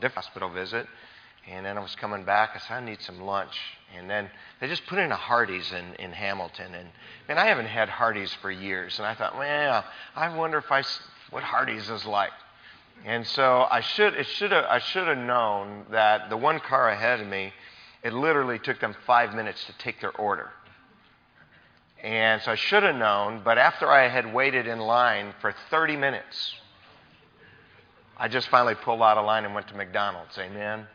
[0.00, 0.86] different hospital visit.
[1.48, 2.50] And then I was coming back.
[2.54, 3.56] I said, I need some lunch.
[3.96, 4.28] And then
[4.60, 6.74] they just put in a Hardee's in, in Hamilton.
[6.74, 6.88] And
[7.28, 8.98] man, I haven't had Hardee's for years.
[8.98, 9.84] And I thought, well,
[10.16, 10.82] I wonder if I,
[11.30, 12.32] what Hardee's is like.
[13.04, 16.88] And so I should, it should have, I should have known that the one car
[16.88, 17.52] ahead of me,
[18.02, 20.50] it literally took them five minutes to take their order.
[22.02, 25.96] And so I should have known, but after I had waited in line for 30
[25.96, 26.54] minutes,
[28.18, 30.38] I just finally pulled out of line and went to McDonald's.
[30.38, 30.86] Amen.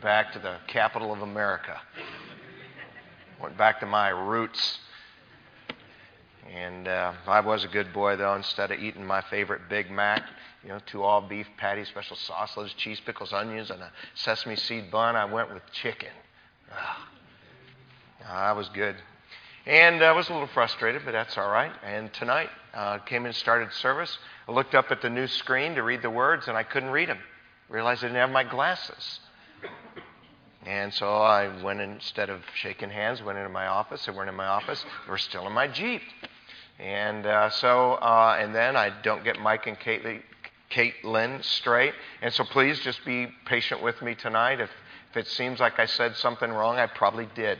[0.00, 1.78] Back to the capital of America.
[3.42, 4.78] Went back to my roots.
[6.50, 8.34] And uh, I was a good boy, though.
[8.34, 10.22] Instead of eating my favorite Big Mac,
[10.62, 14.90] you know, two all beef patties, special sausage, cheese, pickles, onions, and a sesame seed
[14.90, 16.08] bun, I went with chicken.
[16.74, 17.06] Ah,
[18.26, 18.96] I was good.
[19.66, 21.72] And I was a little frustrated, but that's all right.
[21.84, 24.18] And tonight, uh, came and started service.
[24.48, 27.08] I looked up at the new screen to read the words, and I couldn't read
[27.08, 27.18] them.
[27.68, 29.20] Realized I didn't have my glasses.
[30.66, 34.04] And so I went instead of shaking hands, went into my office.
[34.04, 36.02] They weren't in my office; they were still in my Jeep.
[36.78, 40.22] And uh, so, uh, and then I don't get Mike and Kate,
[40.70, 41.94] Caitlin straight.
[42.20, 44.60] And so, please just be patient with me tonight.
[44.60, 44.70] If
[45.10, 47.58] if it seems like I said something wrong, I probably did.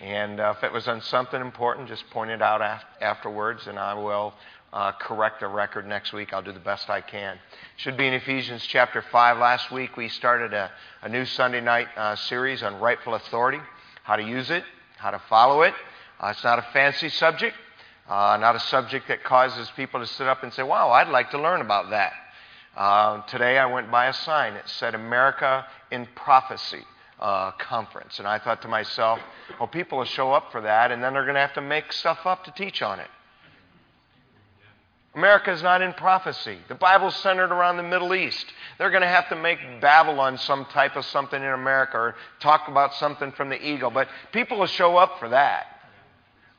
[0.00, 3.76] And uh, if it was on something important, just point it out af- afterwards, and
[3.76, 4.34] I will
[4.76, 6.34] uh, correct the record next week.
[6.34, 7.38] I'll do the best I can.
[7.78, 9.38] Should be in Ephesians chapter 5.
[9.38, 13.58] Last week we started a, a new Sunday night uh, series on rightful authority,
[14.02, 14.64] how to use it,
[14.98, 15.72] how to follow it.
[16.20, 17.56] Uh, it's not a fancy subject,
[18.06, 21.30] uh, not a subject that causes people to sit up and say, wow, I'd like
[21.30, 22.12] to learn about that.
[22.76, 26.84] Uh, today I went by a sign that said America in Prophecy
[27.18, 28.18] uh, conference.
[28.18, 29.20] And I thought to myself,
[29.58, 31.94] well, people will show up for that, and then they're going to have to make
[31.94, 33.08] stuff up to teach on it.
[35.16, 36.58] America is not in prophecy.
[36.68, 38.44] The Bible's centered around the Middle East.
[38.76, 42.68] They're going to have to make Babylon some type of something in America or talk
[42.68, 43.90] about something from the eagle.
[43.90, 45.68] But people will show up for that.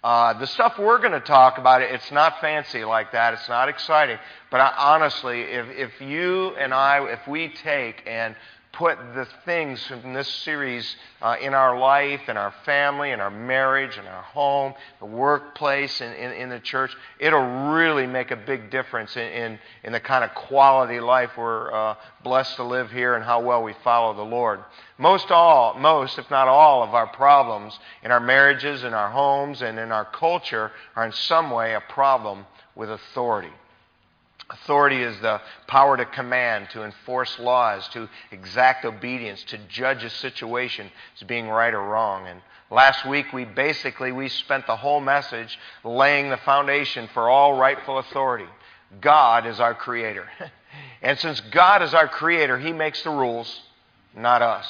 [0.03, 3.35] Uh, the stuff we're going to talk about, it's not fancy like that.
[3.35, 4.17] It's not exciting.
[4.49, 8.35] But I, honestly, if, if you and I, if we take and
[8.71, 13.31] put the things from this series uh, in our life, in our family, in our
[13.31, 18.35] marriage, in our home, the workplace, in, in, in the church, it'll really make a
[18.35, 22.91] big difference in, in, in the kind of quality life we're uh, blessed to live
[22.91, 24.59] here and how well we follow the Lord.
[24.97, 29.61] Most all, most, if not all, of our problems in our marriages, in our homes,
[29.61, 32.45] and in our culture are in some way a problem
[32.75, 33.51] with authority.
[34.49, 40.09] Authority is the power to command, to enforce laws, to exact obedience, to judge a
[40.09, 42.27] situation as being right or wrong.
[42.27, 42.41] And
[42.71, 47.97] last week we basically we spent the whole message laying the foundation for all rightful
[47.97, 48.47] authority.
[49.01, 50.29] God is our creator.
[51.01, 53.61] and since God is our creator, he makes the rules,
[54.15, 54.65] not us.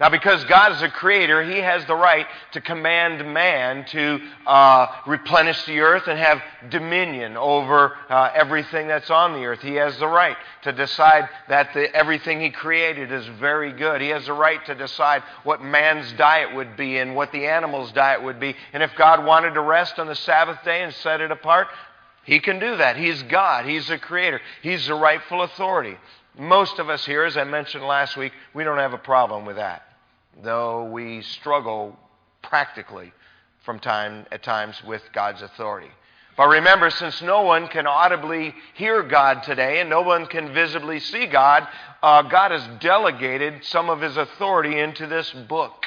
[0.00, 4.86] Now, because God is a creator, He has the right to command man to uh,
[5.06, 9.60] replenish the earth and have dominion over uh, everything that's on the earth.
[9.60, 14.00] He has the right to decide that the, everything He created is very good.
[14.00, 17.92] He has the right to decide what man's diet would be and what the animal's
[17.92, 18.56] diet would be.
[18.72, 21.68] And if God wanted to rest on the Sabbath day and set it apart,
[22.24, 22.96] He can do that.
[22.96, 25.98] He's God, He's the creator, He's the rightful authority.
[26.38, 29.56] Most of us here, as I mentioned last week, we don't have a problem with
[29.56, 29.88] that
[30.42, 31.98] though we struggle
[32.42, 33.12] practically
[33.64, 35.90] from time at times with God's authority.
[36.36, 40.98] But remember, since no one can audibly hear God today and no one can visibly
[40.98, 41.68] see God,
[42.02, 45.86] uh, God has delegated some of His authority into this book.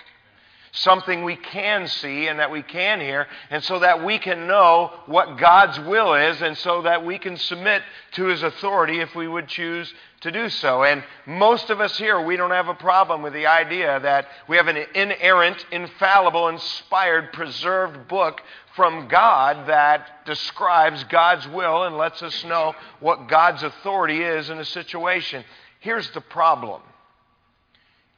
[0.76, 4.92] Something we can see and that we can hear, and so that we can know
[5.06, 9.28] what God's will is, and so that we can submit to His authority if we
[9.28, 10.84] would choose to do so.
[10.84, 14.58] And most of us here, we don't have a problem with the idea that we
[14.58, 18.42] have an inerrant, infallible, inspired, preserved book
[18.76, 24.58] from God that describes God's will and lets us know what God's authority is in
[24.58, 25.44] a situation.
[25.82, 26.82] Here's the problem.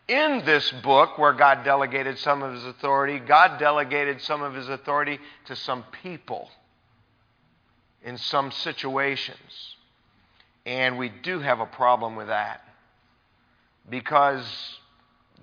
[0.08, 4.70] In this book, where God delegated some of his authority, God delegated some of his
[4.70, 6.50] authority to some people
[8.04, 9.76] in some situations.
[10.66, 12.62] And we do have a problem with that
[13.90, 14.46] because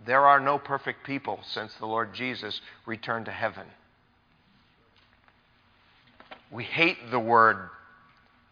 [0.06, 3.67] there are no perfect people since the Lord Jesus returned to heaven.
[6.53, 7.69] We hate the word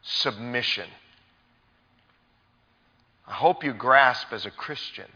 [0.03, 0.89] submission.
[3.29, 5.07] I hope you grasp as a Christian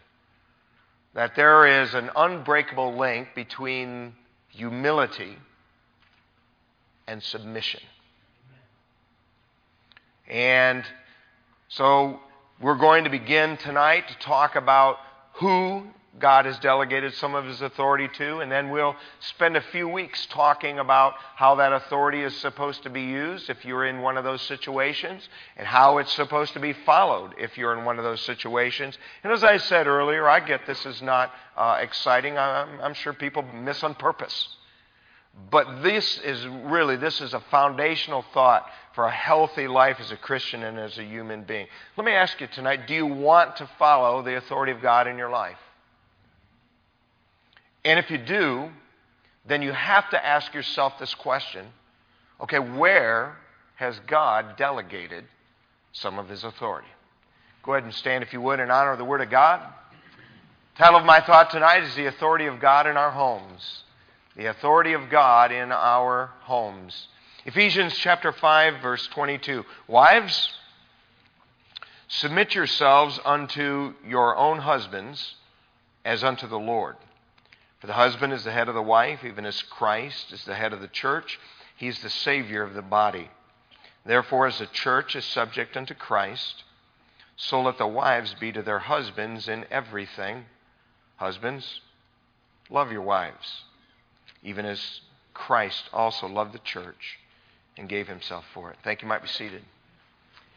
[1.14, 4.14] that there is an unbreakable link between
[4.49, 5.37] humility
[7.06, 7.81] and submission.
[10.28, 10.84] And
[11.69, 12.20] so
[12.61, 14.99] We're going to begin tonight to talk about
[15.34, 15.82] who
[16.19, 20.26] God has delegated some of his authority to, and then we'll spend a few weeks
[20.26, 24.22] talking about how that authority is supposed to be used if you're in one of
[24.22, 28.20] those situations, and how it's supposed to be followed if you're in one of those
[28.20, 28.96] situations.
[29.25, 32.38] And as I said earlier, I get this is not uh, exciting.
[32.38, 34.56] I'm, I'm sure people miss on purpose.
[35.50, 40.16] But this is really, this is a foundational thought for a healthy life as a
[40.16, 41.66] Christian and as a human being.
[41.96, 45.19] Let me ask you tonight do you want to follow the authority of God in
[45.19, 45.58] your life?
[47.84, 48.70] And if you do,
[49.46, 51.66] then you have to ask yourself this question
[52.40, 53.36] okay, where
[53.76, 55.25] has God delegated
[55.92, 56.88] some of his authority?
[57.62, 59.60] Go ahead and stand, if you would, in honor of the Word of God.
[60.76, 63.84] Title of my thought tonight is The Authority of God in Our Homes.
[64.37, 67.06] The authority of God in our homes.
[67.46, 69.64] Ephesians chapter 5, verse 22.
[69.87, 70.50] Wives,
[72.08, 75.37] submit yourselves unto your own husbands
[76.04, 76.96] as unto the Lord.
[77.84, 80.72] For the husband is the head of the wife, even as Christ is the head
[80.72, 81.38] of the church.
[81.76, 83.28] He is the Savior of the body.
[84.06, 86.64] Therefore, as the church is subject unto Christ,
[87.36, 90.46] so let the wives be to their husbands in everything.
[91.16, 91.82] Husbands,
[92.70, 93.64] love your wives,
[94.42, 95.02] even as
[95.34, 97.19] Christ also loved the church
[97.76, 98.78] and gave himself for it.
[98.82, 99.04] Thank you.
[99.04, 99.60] you might be seated.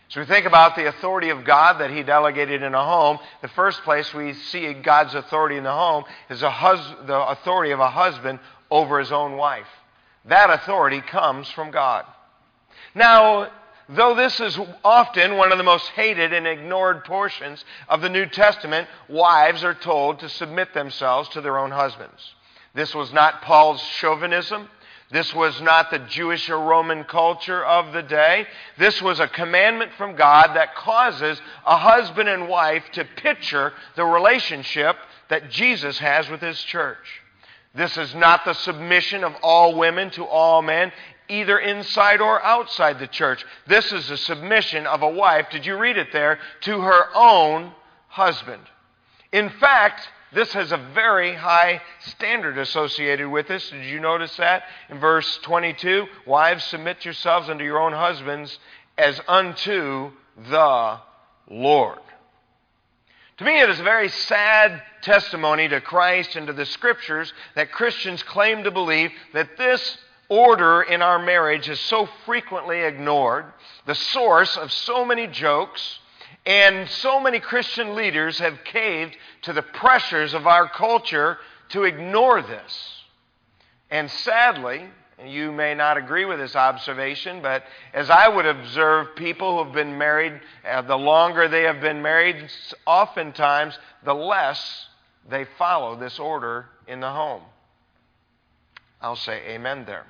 [0.09, 3.19] So we think about the authority of God that He delegated in a home.
[3.41, 7.79] The first place we see God's authority in the home is hus- the authority of
[7.79, 8.39] a husband
[8.71, 9.67] over his own wife.
[10.25, 12.05] That authority comes from God.
[12.95, 13.49] Now,
[13.89, 18.25] though this is often one of the most hated and ignored portions of the New
[18.25, 22.33] Testament, wives are told to submit themselves to their own husbands.
[22.73, 24.69] This was not Paul's chauvinism.
[25.09, 28.45] This was not the Jewish or Roman culture of the day.
[28.77, 34.03] This was a commandment from God that causes a husband and wife to picture the
[34.03, 34.97] relationship
[35.29, 37.21] that Jesus has with his church.
[37.73, 40.91] This is not the submission of all women to all men,
[41.29, 43.45] either inside or outside the church.
[43.65, 47.71] This is the submission of a wife, did you read it there, to her own
[48.07, 48.63] husband.
[49.31, 53.69] In fact, this has a very high standard associated with this.
[53.69, 54.63] Did you notice that?
[54.89, 58.59] In verse 22, wives, submit yourselves unto your own husbands
[58.97, 60.11] as unto
[60.49, 60.99] the
[61.49, 61.99] Lord.
[63.37, 67.71] To me, it is a very sad testimony to Christ and to the scriptures that
[67.71, 69.97] Christians claim to believe that this
[70.27, 73.45] order in our marriage is so frequently ignored,
[73.85, 75.99] the source of so many jokes
[76.47, 81.37] and so many Christian leaders have caved to the pressures of our culture
[81.69, 83.03] to ignore this.
[83.91, 84.85] And sadly,
[85.25, 87.63] you may not agree with this observation, but
[87.93, 92.01] as I would observe people who have been married, uh, the longer they have been
[92.01, 92.49] married,
[92.85, 94.87] oftentimes the less
[95.29, 97.41] they follow this order in the home.
[99.01, 100.05] I'll say amen there.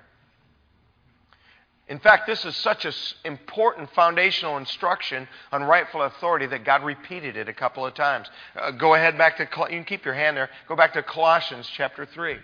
[1.89, 2.93] In fact, this is such an
[3.23, 8.27] important foundational instruction on rightful authority that God repeated it a couple of times.
[8.59, 10.49] Uh, go ahead back to, you can keep your hand there.
[10.67, 12.37] Go back to Colossians chapter 3.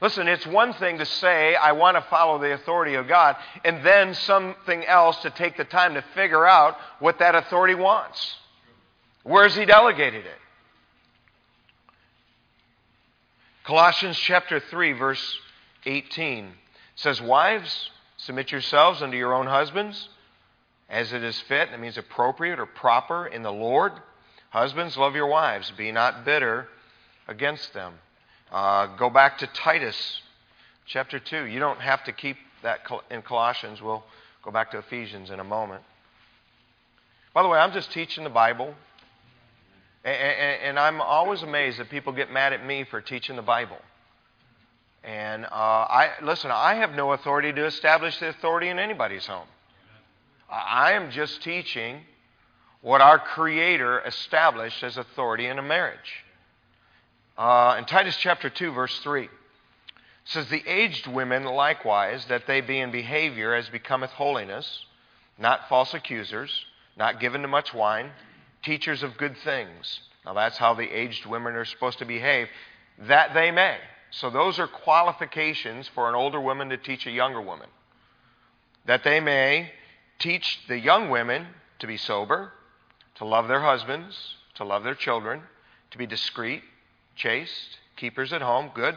[0.00, 3.34] Listen, it's one thing to say, I want to follow the authority of God,
[3.64, 8.36] and then something else to take the time to figure out what that authority wants.
[9.24, 10.38] Where's He delegated it?
[13.66, 15.40] Colossians chapter 3, verse
[15.86, 16.52] 18
[16.94, 20.08] says, Wives, submit yourselves unto your own husbands
[20.88, 21.72] as it is fit.
[21.72, 23.90] That means appropriate or proper in the Lord.
[24.50, 25.72] Husbands, love your wives.
[25.76, 26.68] Be not bitter
[27.26, 27.94] against them.
[28.52, 30.22] Uh, go back to Titus
[30.86, 31.46] chapter 2.
[31.46, 33.82] You don't have to keep that in Colossians.
[33.82, 34.04] We'll
[34.44, 35.82] go back to Ephesians in a moment.
[37.34, 38.76] By the way, I'm just teaching the Bible.
[40.06, 43.78] And, I'm always amazed that people get mad at me for teaching the Bible.
[45.02, 46.52] And uh, I listen.
[46.52, 49.48] I have no authority to establish the authority in anybody's home.
[50.48, 52.02] I am just teaching
[52.82, 56.24] what our Creator established as authority in a marriage.
[57.36, 59.28] Uh, in Titus chapter two, verse three,
[60.24, 64.84] says, "The aged women likewise, that they be in behavior as becometh holiness,
[65.36, 66.64] not false accusers,
[66.96, 68.12] not given to much wine."
[68.66, 70.00] Teachers of good things.
[70.26, 72.48] Now, that's how the aged women are supposed to behave,
[72.98, 73.78] that they may.
[74.10, 77.68] So, those are qualifications for an older woman to teach a younger woman.
[78.84, 79.70] That they may
[80.18, 81.46] teach the young women
[81.78, 82.52] to be sober,
[83.16, 84.16] to love their husbands,
[84.56, 85.42] to love their children,
[85.92, 86.62] to be discreet,
[87.14, 88.96] chaste, keepers at home, good,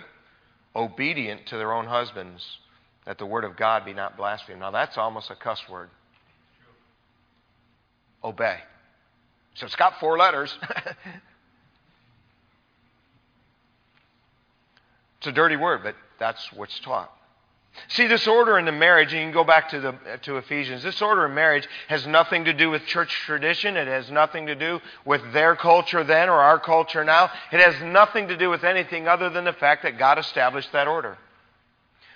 [0.75, 2.57] obedient to their own husbands,
[3.05, 4.61] that the word of God be not blasphemed.
[4.61, 5.89] Now, that's almost a cuss word.
[8.23, 8.59] Obey.
[9.55, 10.57] So it's got four letters.
[15.17, 17.11] it's a dirty word, but that's what's taught.
[17.87, 20.83] See, this order in the marriage, and you can go back to, the, to Ephesians,
[20.83, 23.77] this order in marriage has nothing to do with church tradition.
[23.77, 27.31] It has nothing to do with their culture then or our culture now.
[27.51, 30.87] It has nothing to do with anything other than the fact that God established that
[30.87, 31.17] order.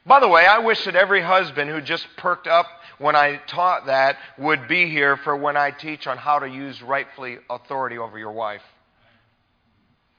[0.05, 3.87] By the way, I wish that every husband who just perked up when I taught
[3.87, 8.17] that would be here for when I teach on how to use rightfully authority over
[8.17, 8.61] your wife.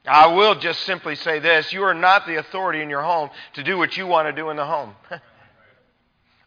[0.07, 3.63] I will just simply say this you are not the authority in your home to
[3.63, 4.95] do what you want to do in the home.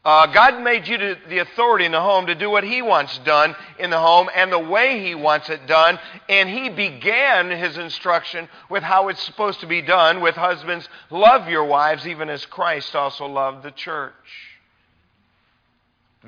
[0.07, 3.17] Uh, God made you to, the authority in the home to do what He wants
[3.25, 5.99] done in the home and the way He wants it done.
[6.29, 11.49] And He began His instruction with how it's supposed to be done with husbands, love
[11.49, 14.13] your wives even as Christ also loved the church.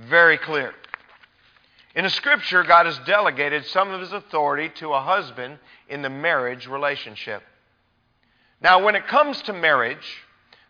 [0.07, 0.73] Very clear.
[1.95, 5.57] In the scripture, God has delegated some of His authority to a husband
[5.89, 7.41] in the marriage relationship.
[8.61, 10.05] Now, when it comes to marriage,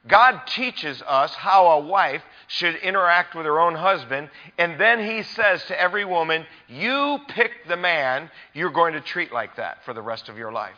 [0.07, 5.23] God teaches us how a wife should interact with her own husband, and then he
[5.23, 9.93] says to every woman, You pick the man you're going to treat like that for
[9.93, 10.77] the rest of your life.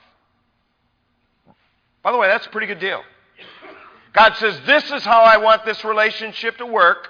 [2.01, 3.03] By the way, that's a pretty good deal.
[4.13, 7.07] God says, This is how I want this relationship to work.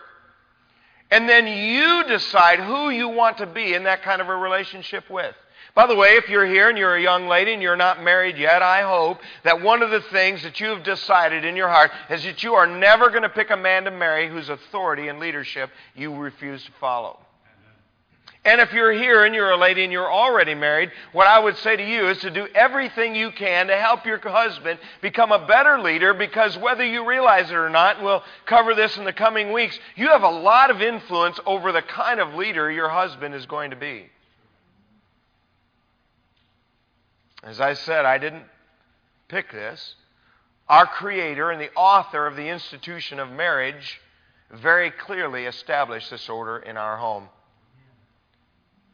[1.11, 5.09] And then you decide who you want to be in that kind of a relationship
[5.09, 5.35] with.
[5.73, 8.37] By the way, if you're here and you're a young lady and you're not married
[8.37, 11.91] yet, I hope that one of the things that you have decided in your heart
[12.09, 15.19] is that you are never going to pick a man to marry whose authority and
[15.19, 17.19] leadership you refuse to follow.
[18.43, 21.57] And if you're here and you're a lady and you're already married, what I would
[21.57, 25.45] say to you is to do everything you can to help your husband become a
[25.45, 29.13] better leader because whether you realize it or not, and we'll cover this in the
[29.13, 33.35] coming weeks, you have a lot of influence over the kind of leader your husband
[33.35, 34.09] is going to be.
[37.43, 38.45] As I said, I didn't
[39.27, 39.95] pick this.
[40.67, 44.01] Our Creator and the author of the institution of marriage
[44.51, 47.29] very clearly established this order in our home.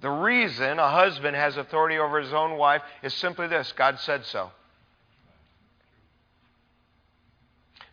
[0.01, 4.25] The reason a husband has authority over his own wife is simply this God said
[4.25, 4.51] so.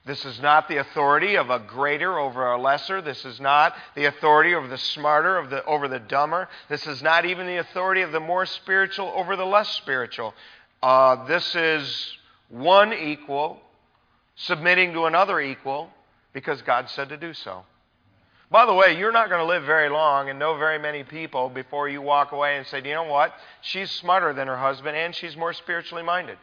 [0.06, 3.00] This is not the authority of a greater over a lesser.
[3.00, 6.48] This is not the authority over the smarter of the, over the dumber.
[6.68, 10.34] This is not even the authority of the more spiritual over the less spiritual.
[10.82, 12.18] Uh, this is
[12.50, 13.62] one equal
[14.36, 15.88] submitting to another equal
[16.34, 17.64] because God said to do so.
[18.54, 21.48] By the way, you're not going to live very long and know very many people
[21.48, 23.34] before you walk away and say, Do you know what?
[23.62, 26.38] She's smarter than her husband and she's more spiritually minded.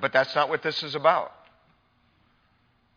[0.00, 1.30] But that's not what this is about.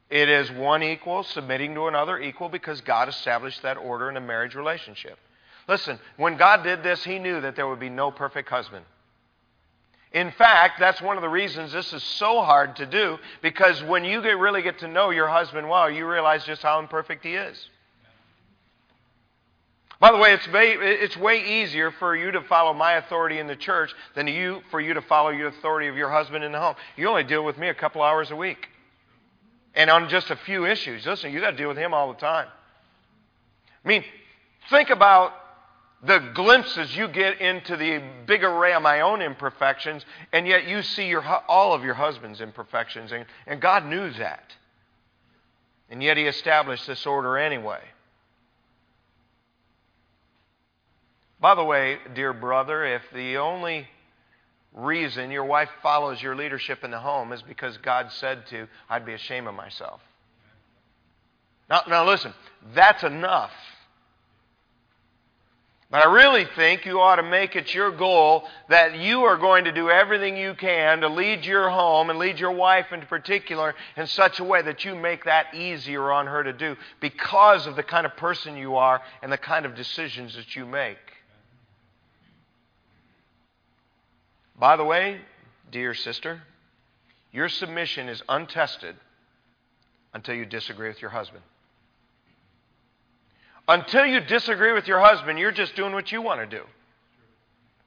[0.10, 4.22] It is one equal submitting to another equal because God established that order in a
[4.22, 5.18] marriage relationship.
[5.68, 8.86] Listen, when God did this, He knew that there would be no perfect husband.
[10.16, 14.06] In fact, that's one of the reasons this is so hard to do because when
[14.06, 17.34] you get, really get to know your husband well, you realize just how imperfect he
[17.36, 17.70] is.
[20.00, 23.48] By the way, it's way, it's way easier for you to follow my authority in
[23.48, 26.60] the church than you, for you to follow your authority of your husband in the
[26.62, 26.76] home.
[26.96, 28.70] You only deal with me a couple hours a week.
[29.74, 31.06] And on just a few issues.
[31.06, 32.48] Listen, you got to deal with him all the time.
[33.84, 34.06] I mean,
[34.70, 35.34] think about
[36.04, 40.82] the glimpses you get into the big array of my own imperfections, and yet you
[40.82, 43.12] see your, all of your husband's imperfections.
[43.12, 44.54] And, and God knew that.
[45.90, 47.82] And yet He established this order anyway.
[51.40, 53.88] By the way, dear brother, if the only
[54.74, 59.06] reason your wife follows your leadership in the home is because God said to, I'd
[59.06, 60.02] be ashamed of myself.
[61.70, 62.34] Now, now listen,
[62.74, 63.52] that's enough.
[65.92, 69.66] But I really think you ought to make it your goal that you are going
[69.66, 73.76] to do everything you can to lead your home and lead your wife in particular
[73.96, 77.76] in such a way that you make that easier on her to do because of
[77.76, 80.98] the kind of person you are and the kind of decisions that you make.
[84.58, 85.22] By the way,
[85.72, 86.42] dear sister,
[87.32, 88.96] your submission is untested
[90.14, 91.44] until you disagree with your husband.
[93.68, 96.64] Until you disagree with your husband, you're just doing what you want to do.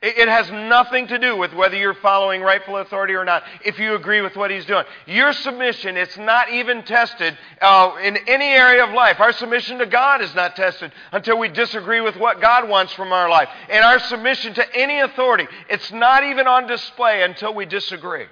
[0.00, 3.97] It has nothing to do with whether you're following rightful authority or not, if you
[3.97, 4.85] agree with what he's doing.
[5.06, 9.18] Your submission, it's not even tested uh, in any area of life.
[9.18, 13.12] Our submission to God is not tested until we disagree with what God wants from
[13.12, 13.49] our life.
[13.68, 18.26] And our submission to any authority, it's not even on display until we disagree.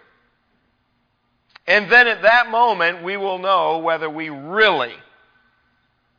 [1.67, 4.95] And then at that moment, we will know whether we really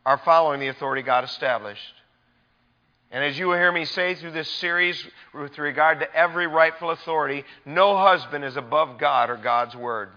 [0.07, 1.93] are following the authority God established.
[3.11, 6.91] And as you will hear me say through this series with regard to every rightful
[6.91, 10.11] authority, no husband is above God or God's word.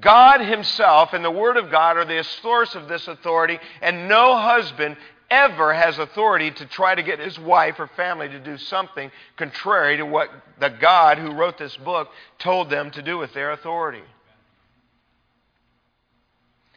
[0.00, 4.34] God Himself and the Word of God are the source of this authority, and no
[4.34, 4.96] husband
[5.30, 9.98] ever has authority to try to get his wife or family to do something contrary
[9.98, 14.02] to what the God who wrote this book told them to do with their authority.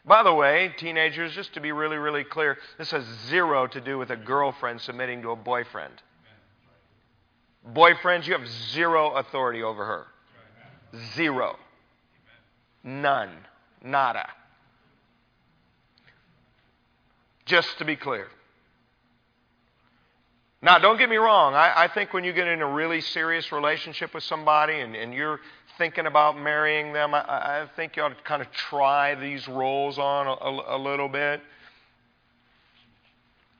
[0.06, 3.98] By the way, teenagers, just to be really, really clear, this has zero to do
[3.98, 5.94] with a girlfriend submitting to a boyfriend.
[7.74, 10.08] Boyfriends, you have zero authority over her.
[11.16, 11.58] Zero.
[12.84, 13.30] None.
[13.82, 14.28] Nada.
[17.46, 18.28] Just to be clear.
[20.62, 21.56] Now, don't get me wrong.
[21.56, 25.14] I, I, think when you get in a really serious relationship with somebody and, and
[25.14, 25.42] you're
[25.78, 29.98] thinking about marrying them, I, I, think you ought to kind of try these roles
[29.98, 31.42] on a, a, a little bit.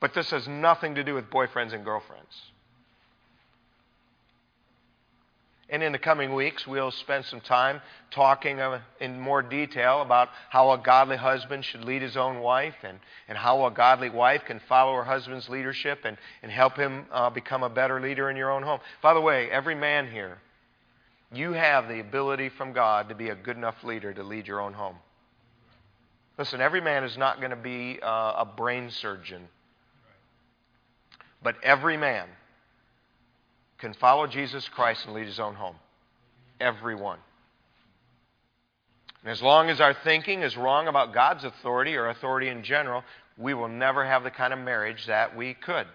[0.00, 2.34] But this has nothing to do with boyfriends and girlfriends.
[5.70, 7.80] And in the coming weeks, we'll spend some time
[8.10, 12.74] talking uh, in more detail about how a godly husband should lead his own wife
[12.82, 17.06] and, and how a godly wife can follow her husband's leadership and, and help him
[17.10, 18.80] uh, become a better leader in your own home.
[19.02, 20.38] By the way, every man here,
[21.36, 24.60] you have the ability from God to be a good enough leader to lead your
[24.60, 24.96] own home.
[26.38, 29.46] Listen, every man is not going to be uh, a brain surgeon,
[31.42, 32.26] but every man
[33.78, 35.76] can follow Jesus Christ and lead his own home.
[36.60, 37.18] Everyone.
[39.22, 43.04] And as long as our thinking is wrong about God's authority or authority in general,
[43.38, 45.86] we will never have the kind of marriage that we could.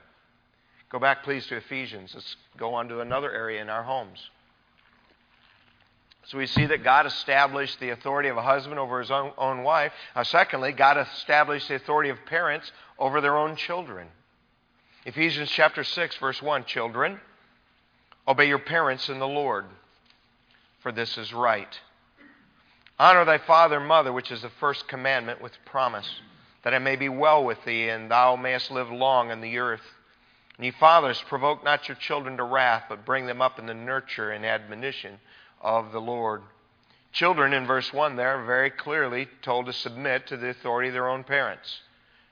[0.90, 2.12] Go back, please, to Ephesians.
[2.16, 4.30] Let's go on to another area in our homes.
[6.30, 9.64] So we see that God established the authority of a husband over his own, own
[9.64, 9.92] wife.
[10.24, 14.08] Secondly, God established the authority of parents over their own children.
[15.06, 17.20] Ephesians chapter 6, verse 1 Children,
[18.28, 19.66] Obey your parents in the Lord,
[20.84, 21.80] for this is right.
[23.00, 26.22] Honor thy father and mother, which is the first commandment with promise,
[26.64, 29.82] that it may be well with thee, and thou mayest live long on the earth.
[30.58, 33.74] And ye fathers, provoke not your children to wrath, but bring them up in the
[33.74, 35.18] nurture and admonition
[35.62, 36.42] of the Lord.
[37.12, 40.94] Children, in verse 1 there, are very clearly told to submit to the authority of
[40.94, 41.82] their own parents,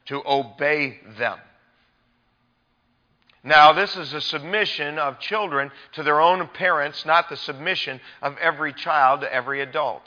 [0.05, 1.39] to obey them.
[3.43, 8.37] Now, this is a submission of children to their own parents, not the submission of
[8.39, 10.03] every child to every adult.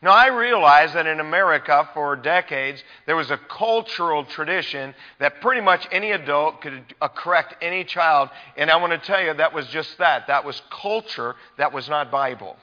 [0.00, 5.60] Now, I realize that in America for decades there was a cultural tradition that pretty
[5.60, 9.66] much any adult could correct any child, and I want to tell you that was
[9.68, 10.28] just that.
[10.28, 12.56] That was culture, that was not Bible.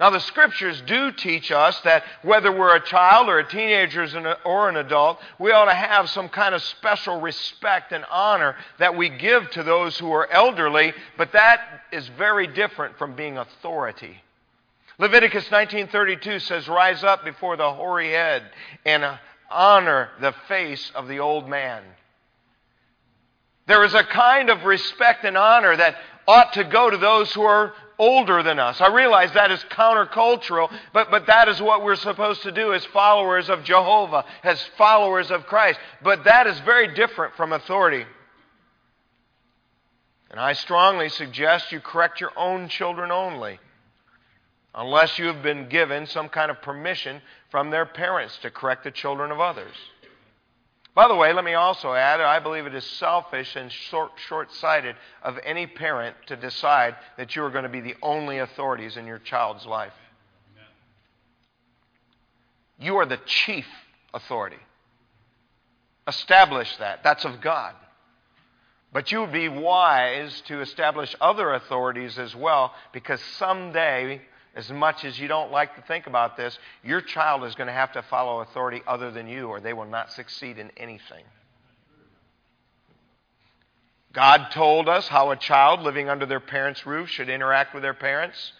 [0.00, 4.68] Now, the scriptures do teach us that whether we're a child or a teenager or
[4.68, 9.10] an adult, we ought to have some kind of special respect and honor that we
[9.10, 14.20] give to those who are elderly, but that is very different from being authority.
[14.98, 18.44] Leviticus 19:32 says, "Rise up before the hoary head
[18.84, 19.18] and
[19.50, 21.82] honor the face of the old man."
[23.66, 27.42] There is a kind of respect and honor that ought to go to those who
[27.42, 28.80] are older than us.
[28.80, 32.84] I realize that is countercultural, but, but that is what we're supposed to do as
[32.86, 35.78] followers of Jehovah, as followers of Christ.
[36.02, 38.04] But that is very different from authority.
[40.30, 43.60] And I strongly suggest you correct your own children only,
[44.74, 48.90] unless you have been given some kind of permission from their parents to correct the
[48.90, 49.74] children of others.
[50.94, 54.94] By the way, let me also add, I believe it is selfish and short sighted
[55.22, 59.06] of any parent to decide that you are going to be the only authorities in
[59.06, 59.94] your child's life.
[62.78, 63.66] You are the chief
[64.12, 64.58] authority.
[66.06, 67.02] Establish that.
[67.02, 67.74] That's of God.
[68.92, 74.20] But you would be wise to establish other authorities as well because someday
[74.54, 77.72] as much as you don't like to think about this, your child is going to
[77.72, 81.24] have to follow authority other than you, or they will not succeed in anything.
[84.12, 87.94] God told us how a child living under their parents' roof should interact with their
[87.94, 88.52] parents,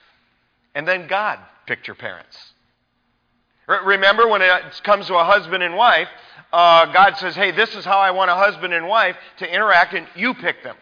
[0.74, 2.38] and then God picked your parents.
[3.85, 6.09] Remember when it comes to a husband and wife,
[6.52, 9.94] uh, God says, Hey, this is how I want a husband and wife to interact,
[9.94, 10.76] and you pick them.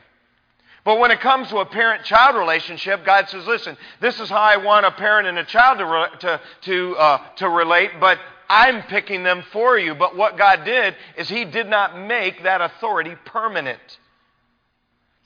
[0.85, 4.37] But when it comes to a parent child relationship, God says, listen, this is how
[4.37, 8.83] I want a parent and a child to, to, to, uh, to relate, but I'm
[8.83, 9.95] picking them for you.
[9.95, 13.81] But what God did is He did not make that authority permanent.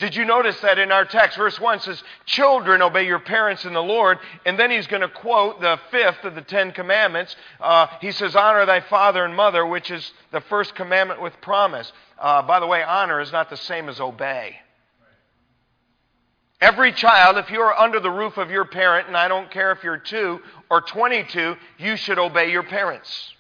[0.01, 1.39] Did you notice that in our text?
[1.39, 4.19] Verse 1 says, Children, obey your parents in the Lord.
[4.45, 7.35] And then he's going to quote the fifth of the Ten Commandments.
[7.61, 11.93] Uh, he says, Honor thy father and mother, which is the first commandment with promise.
[12.19, 14.59] Uh, by the way, honor is not the same as obey.
[16.65, 19.71] Every child, if you are under the roof of your parent, and I don't care
[19.73, 23.35] if you're two or 22, you should obey your parents.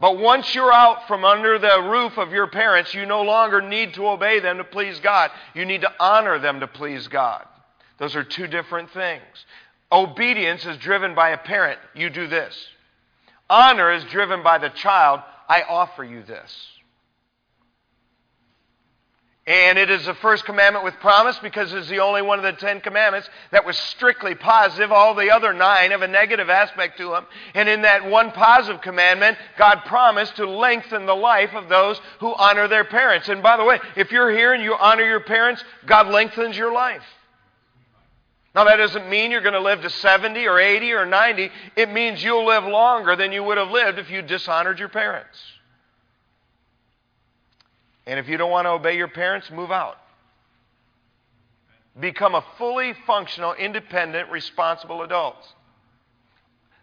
[0.00, 3.92] But once you're out from under the roof of your parents, you no longer need
[3.94, 5.30] to obey them to please God.
[5.54, 7.44] You need to honor them to please God.
[7.98, 9.44] Those are two different things.
[9.92, 11.78] Obedience is driven by a parent.
[11.94, 12.56] You do this.
[13.50, 15.20] Honor is driven by the child.
[15.46, 16.50] I offer you this.
[19.50, 22.52] And it is the first commandment with promise because it's the only one of the
[22.52, 24.92] Ten Commandments that was strictly positive.
[24.92, 27.26] All the other nine have a negative aspect to them.
[27.54, 32.32] And in that one positive commandment, God promised to lengthen the life of those who
[32.32, 33.28] honor their parents.
[33.28, 36.72] And by the way, if you're here and you honor your parents, God lengthens your
[36.72, 37.02] life.
[38.54, 41.50] Now, that doesn't mean you're going to live to 70 or 80 or 90.
[41.74, 45.36] It means you'll live longer than you would have lived if you dishonored your parents.
[48.06, 49.96] And if you don't want to obey your parents, move out.
[51.98, 55.36] Become a fully functional, independent, responsible adult.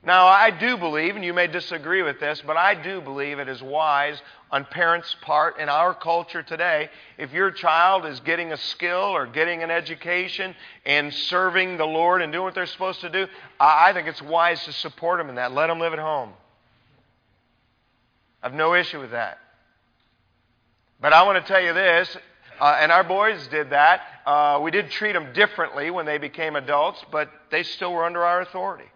[0.04, 3.50] Now, I do believe, and you may disagree with this, but I do believe it
[3.50, 6.90] is wise on parents' part in our culture today.
[7.18, 12.22] If your child is getting a skill or getting an education and serving the Lord
[12.22, 13.28] and doing what they're supposed to do,
[13.60, 15.52] I think it's wise to support them in that.
[15.52, 16.32] Let them live at home.
[18.44, 19.40] I have no issue with that.
[21.00, 22.18] But I want to tell you this,
[22.60, 24.02] uh, and our boys did that.
[24.26, 28.24] Uh, we did treat them differently when they became adults, but they still were under
[28.24, 28.90] our authority.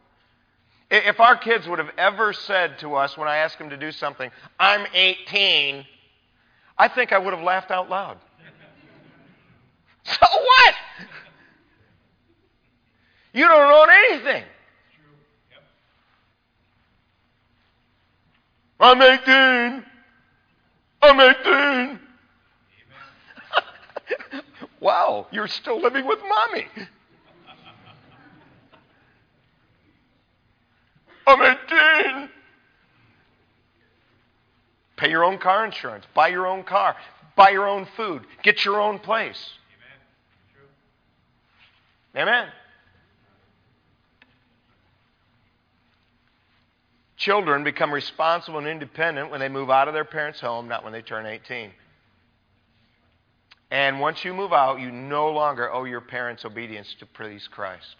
[0.90, 3.92] If our kids would have ever said to us when I asked them to do
[3.92, 5.86] something, I'm 18,
[6.78, 8.18] I think I would have laughed out loud.
[10.04, 10.76] so what?
[13.34, 14.44] You don't own anything.
[18.80, 19.91] I'm 18.
[21.02, 22.00] I'm 18.
[24.80, 26.68] wow, you're still living with mommy.
[31.28, 32.30] I'm 18.
[34.98, 36.96] Pay your own car insurance, buy your own car,
[37.36, 39.50] buy your own food, get your own place.
[42.16, 42.28] Amen.
[42.28, 42.50] Amen.
[47.22, 50.92] Children become responsible and independent when they move out of their parents' home, not when
[50.92, 51.70] they turn 18.
[53.70, 57.96] And once you move out, you no longer owe your parents obedience to please Christ.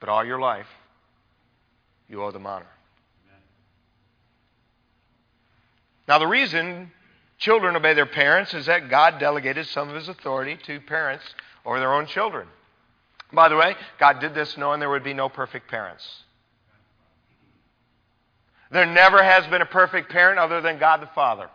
[0.00, 0.66] But all your life,
[2.08, 2.66] you owe them honor.
[6.08, 6.90] Now, the reason
[7.38, 11.24] children obey their parents is that God delegated some of his authority to parents
[11.64, 12.48] over their own children.
[13.32, 16.24] By the way, God did this knowing there would be no perfect parents.
[18.70, 21.48] There never has been a perfect parent other than God the Father.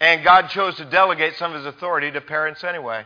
[0.00, 3.04] And God chose to delegate some of his authority to parents anyway.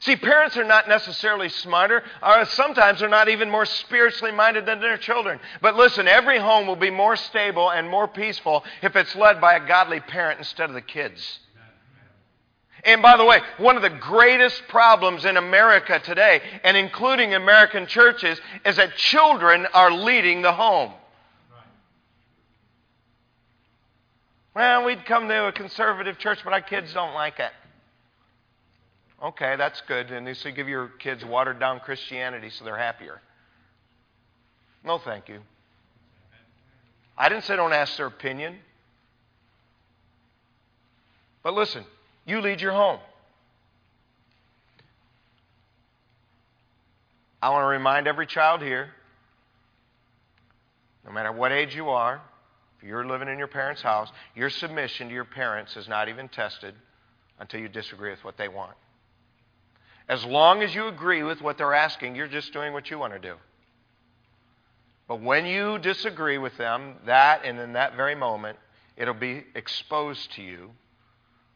[0.00, 4.80] See, parents are not necessarily smarter, or sometimes they're not even more spiritually minded than
[4.80, 5.38] their children.
[5.60, 9.54] But listen, every home will be more stable and more peaceful if it's led by
[9.54, 11.40] a godly parent instead of the kids.
[12.82, 17.86] And by the way, one of the greatest problems in America today, and including American
[17.86, 20.92] churches, is that children are leading the home.
[24.54, 27.52] Well, we'd come to a conservative church, but our kids don't like it.
[29.22, 30.10] Okay, that's good.
[30.10, 33.20] And so you give your kids watered down Christianity so they're happier.
[34.82, 35.40] No, thank you.
[37.16, 38.56] I didn't say don't ask their opinion.
[41.42, 41.84] But listen,
[42.26, 42.98] you lead your home.
[47.42, 48.90] I want to remind every child here,
[51.06, 52.20] no matter what age you are,
[52.80, 56.28] if you're living in your parents' house, your submission to your parents is not even
[56.28, 56.74] tested
[57.38, 58.72] until you disagree with what they want.
[60.08, 63.12] As long as you agree with what they're asking, you're just doing what you want
[63.12, 63.34] to do.
[65.08, 68.58] But when you disagree with them, that and in that very moment,
[68.96, 70.70] it'll be exposed to you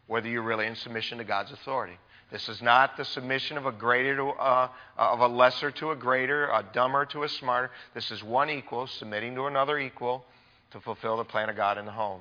[0.07, 1.97] whether you're really in submission to God's authority.
[2.31, 5.97] This is not the submission of a greater to, uh, of a lesser to a
[5.97, 7.71] greater, a dumber to a smarter.
[7.95, 10.27] This is one equal submitting to another equal
[10.75, 12.21] to fulfill the plan of God in the home.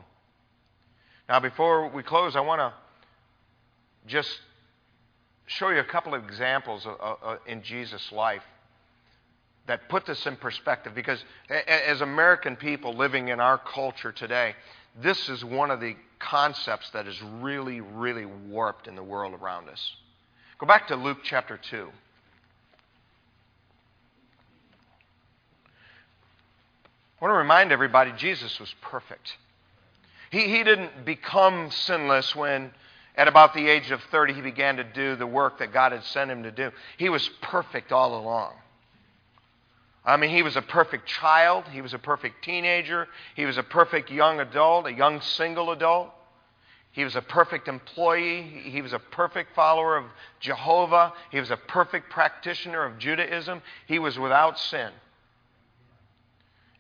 [1.28, 2.72] Now, before we close, I want to
[4.08, 4.30] just
[5.48, 8.44] show you a couple of examples of, uh, in Jesus' life
[9.66, 14.54] that put this in perspective because as American people living in our culture today,
[15.02, 19.68] this is one of the concepts that is really, really warped in the world around
[19.68, 19.96] us.
[20.60, 21.90] Go back to Luke chapter 2.
[27.24, 29.38] I want to remind everybody Jesus was perfect.
[30.30, 32.72] He, he didn't become sinless when,
[33.16, 36.04] at about the age of 30, he began to do the work that God had
[36.04, 36.72] sent him to do.
[36.98, 38.56] He was perfect all along.
[40.04, 41.64] I mean, he was a perfect child.
[41.72, 43.08] He was a perfect teenager.
[43.38, 46.10] He was a perfect young adult, a young single adult.
[46.92, 48.42] He was a perfect employee.
[48.66, 50.04] He was a perfect follower of
[50.42, 51.14] Jehovah.
[51.32, 53.62] He was a perfect practitioner of Judaism.
[53.88, 54.92] He was without sin.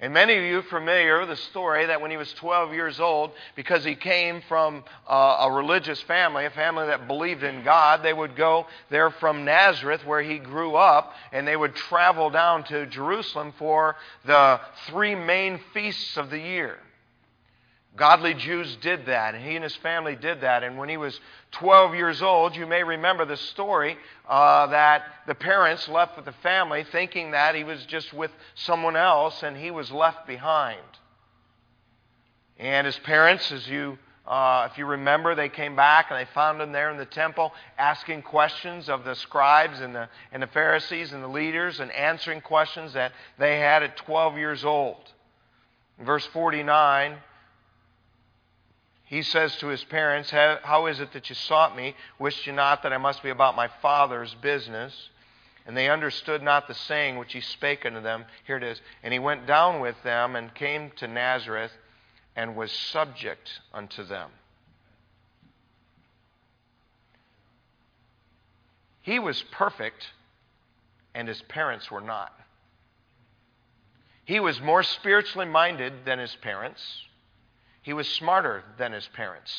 [0.03, 2.99] And many of you are familiar with the story that when he was 12 years
[2.99, 8.03] old, because he came from uh, a religious family, a family that believed in God,
[8.03, 12.65] they would go there from Nazareth, where he grew up, and they would travel down
[12.65, 16.79] to Jerusalem for the three main feasts of the year.
[17.95, 20.63] Godly Jews did that, and he and his family did that.
[20.63, 21.19] And when he was
[21.51, 26.33] 12 years old, you may remember the story uh, that the parents left with the
[26.41, 30.79] family thinking that he was just with someone else and he was left behind.
[32.57, 36.59] And his parents, as you, uh, if you remember, they came back and they found
[36.61, 41.13] him there in the temple asking questions of the scribes and the, and the Pharisees
[41.13, 45.11] and the leaders and answering questions that they had at 12 years old.
[45.99, 47.17] In verse 49,
[49.05, 51.95] he says to his parents, How is it that you sought me?
[52.19, 55.09] Wished you not that I must be about my Father's business?
[55.65, 58.25] And they understood not the saying which he spake unto them.
[58.45, 58.81] Here it is.
[59.01, 61.71] And he went down with them and came to Nazareth
[62.35, 64.29] and was subject unto them.
[69.01, 70.07] He was perfect,
[71.13, 72.33] and his parents were not.
[74.25, 76.81] He was more spiritually minded than his parents.
[77.83, 79.53] He was smarter than his parents,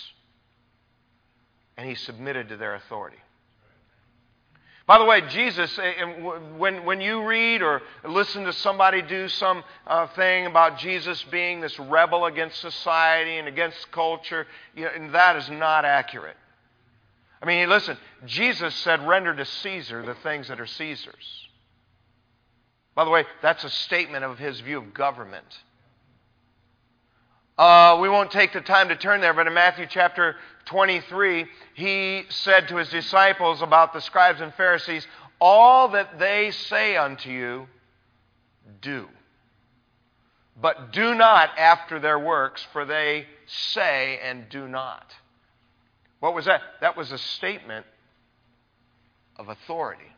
[1.76, 3.18] and he submitted to their authority.
[4.86, 6.04] By the way, Jesus, eh,
[6.56, 11.60] when, when you read or listen to somebody do some uh, thing about Jesus being
[11.60, 16.36] this rebel against society and against culture, you know, that is not accurate.
[17.42, 21.48] I mean, listen, Jesus said, render to Caesar the things that are Caesar's.
[22.94, 25.46] By the way, that's a statement of his view of government.
[27.56, 32.24] Uh, we won't take the time to turn there, but in Matthew chapter 23, he
[32.28, 35.06] said to his disciples about the scribes and Pharisees,
[35.40, 37.68] All that they say unto you,
[38.80, 39.08] do.
[40.60, 45.14] But do not after their works, for they say and do not.
[46.20, 46.62] What was that?
[46.80, 47.86] That was a statement
[49.36, 50.13] of authority.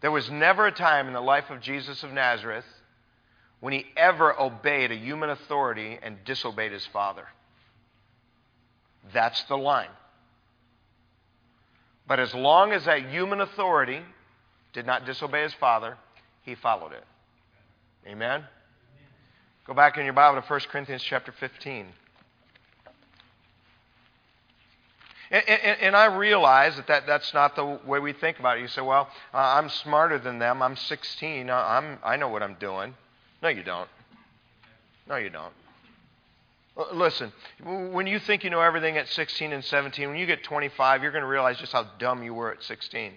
[0.00, 2.64] There was never a time in the life of Jesus of Nazareth
[3.60, 7.26] when he ever obeyed a human authority and disobeyed his Father.
[9.12, 9.90] That's the line.
[12.06, 14.00] But as long as that human authority
[14.72, 15.96] did not disobey his Father,
[16.42, 17.04] he followed it.
[18.06, 18.44] Amen?
[19.66, 21.86] Go back in your Bible to 1 Corinthians chapter 15.
[25.30, 28.62] And, and, and, I realize that, that that's not the way we think about it.
[28.62, 30.60] You say, well, uh, I'm smarter than them.
[30.60, 31.48] I'm 16.
[31.48, 32.94] Uh, I'm, I know what I'm doing.
[33.40, 33.88] No, you don't.
[35.08, 35.52] No, you don't.
[36.92, 41.02] Listen, when you think you know everything at 16 and 17, when you get 25,
[41.02, 43.12] you're going to realize just how dumb you were at 16.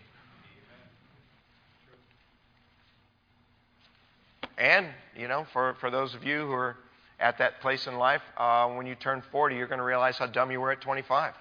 [4.57, 6.75] And, you know, for, for those of you who are
[7.19, 10.27] at that place in life, uh, when you turn 40, you're going to realize how
[10.27, 11.33] dumb you were at 25.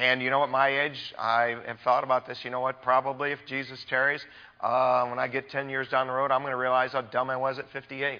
[0.00, 2.42] And you know, at my age, I have thought about this.
[2.42, 2.80] You know what?
[2.80, 4.24] Probably if Jesus tarries,
[4.62, 7.28] uh, when I get 10 years down the road, I'm going to realize how dumb
[7.28, 8.18] I was at 58.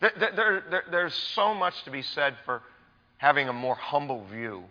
[0.00, 2.60] There, there, there, there's so much to be said for
[3.16, 4.64] having a more humble view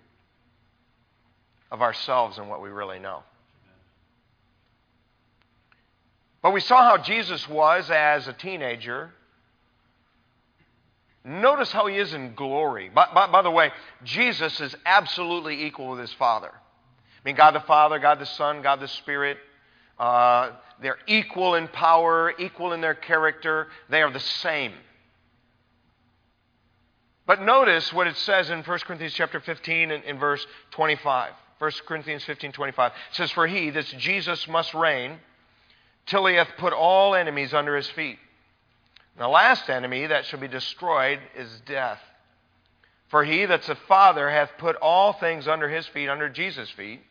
[1.72, 3.24] of ourselves and what we really know.
[6.43, 9.10] But we saw how Jesus was as a teenager
[11.27, 12.89] Notice how he is in glory.
[12.89, 13.71] By, by, by, the way,
[14.05, 16.49] Jesus is absolutely equal with his Father.
[16.49, 19.37] I mean, God the Father, God the Son, God the Spirit,
[19.99, 23.67] uh, they're equal in power, equal in their character.
[23.89, 24.71] They are the same.
[27.25, 31.33] But notice what it says in 1 Corinthians chapter 15 and in verse 25.
[31.59, 32.91] 1 Corinthians 15, 25.
[32.91, 35.17] It says, For he, this Jesus, must reign
[36.05, 38.17] till he hath put all enemies under his feet.
[39.17, 41.99] The last enemy that shall be destroyed is death.
[43.10, 47.01] For he that's a father hath put all things under his feet, under Jesus' feet,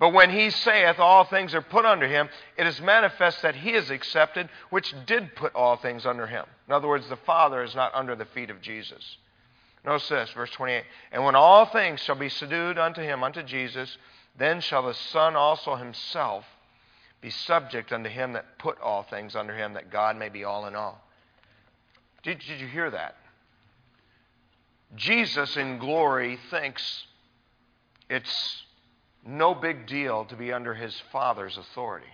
[0.00, 3.72] But when he saith, All things are put under him, it is manifest that he
[3.72, 6.44] is accepted, which did put all things under him.
[6.66, 9.16] In other words, the Father is not under the feet of Jesus.
[9.84, 10.84] Notice this, verse 28.
[11.12, 13.96] And when all things shall be subdued unto him, unto Jesus,
[14.36, 16.44] then shall the Son also himself
[17.20, 20.66] be subject unto him that put all things under him, that God may be all
[20.66, 21.02] in all.
[22.22, 23.16] Did, did you hear that?
[24.96, 27.04] Jesus in glory thinks
[28.08, 28.62] it's
[29.24, 32.06] no big deal to be under his Father's authority.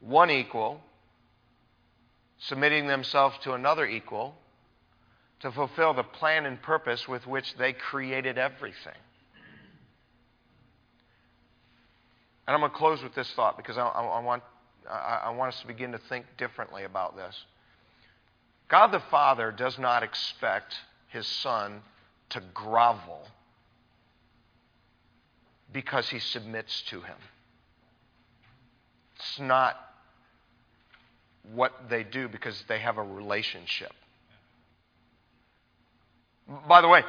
[0.00, 0.80] One equal,
[2.38, 4.34] submitting themselves to another equal
[5.40, 8.92] to fulfill the plan and purpose with which they created everything.
[12.46, 14.42] And I'm going to close with this thought because I, I, I want,
[14.90, 17.36] I, I want us to begin to think differently about this.
[18.70, 20.74] God the Father does not expect
[21.08, 21.82] his Son
[22.30, 23.26] to grovel
[25.72, 27.16] because he submits to him.
[29.16, 29.76] It's not
[31.52, 33.92] what they do because they have a relationship.
[36.68, 37.02] By the way,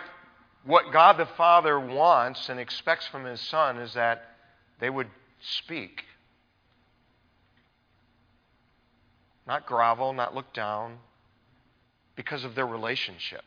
[0.65, 4.23] what God the Father wants and expects from his Son is that
[4.79, 5.07] they would
[5.39, 6.03] speak.
[9.47, 10.97] Not grovel, not look down,
[12.15, 13.43] because of their relationship.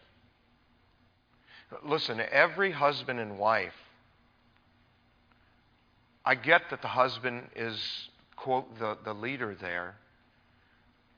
[1.84, 3.74] Listen, every husband and wife,
[6.24, 7.78] I get that the husband is,
[8.36, 9.96] quote, the, the leader there,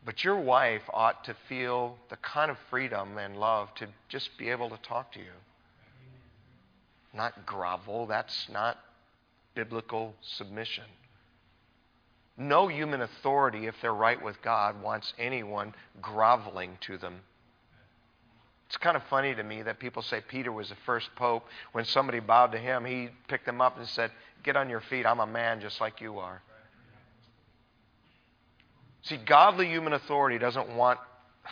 [0.04, 4.50] but your wife ought to feel the kind of freedom and love to just be
[4.50, 5.34] able to talk to you.
[7.12, 8.06] Not grovel.
[8.06, 8.78] That's not
[9.54, 10.84] biblical submission.
[12.36, 17.20] No human authority, if they're right with God, wants anyone groveling to them.
[18.66, 21.46] It's kind of funny to me that people say Peter was the first pope.
[21.72, 24.10] When somebody bowed to him, he picked them up and said,
[24.42, 25.06] Get on your feet.
[25.06, 26.42] I'm a man just like you are.
[29.02, 30.98] See, godly human authority doesn't want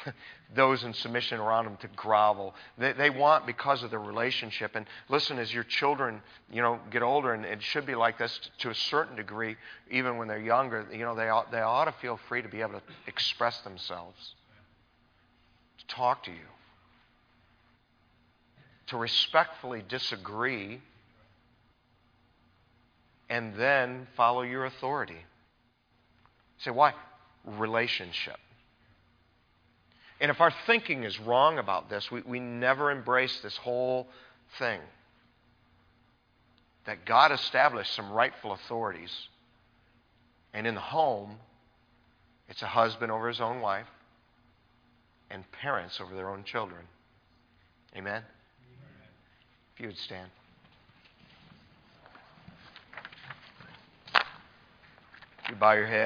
[0.54, 2.54] those in submission around them to grovel.
[2.78, 4.74] They, they, want because of the relationship.
[4.74, 8.40] And listen, as your children, you know, get older, and it should be like this
[8.58, 9.56] to a certain degree,
[9.90, 12.60] even when they're younger, you know, they ought, they ought to feel free to be
[12.60, 14.34] able to express themselves,
[15.78, 16.46] to talk to you,
[18.88, 20.80] to respectfully disagree,
[23.28, 25.24] and then follow your authority.
[26.58, 26.94] say, why?
[27.44, 28.38] relationship.
[30.20, 34.08] And if our thinking is wrong about this, we, we never embrace this whole
[34.58, 34.80] thing
[36.86, 39.10] that God established some rightful authorities.
[40.52, 41.36] And in the home,
[42.48, 43.86] it's a husband over his own wife
[45.30, 46.82] and parents over their own children.
[47.96, 48.12] Amen?
[48.12, 48.22] Amen.
[49.74, 50.30] If you would stand.
[55.48, 56.04] You bow your head.